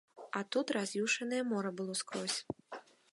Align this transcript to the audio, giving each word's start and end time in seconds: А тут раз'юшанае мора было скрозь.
А 0.37 0.41
тут 0.55 0.71
раз'юшанае 0.77 1.43
мора 1.51 1.71
было 1.83 1.93
скрозь. 2.03 2.39